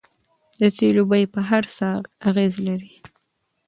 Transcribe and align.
د 0.59 0.61
تیلو 0.77 1.03
بیې 1.09 1.27
په 1.33 1.39
هر 1.49 1.63
څه 1.75 1.87
اغیز 2.29 2.53
لري. 2.67 2.93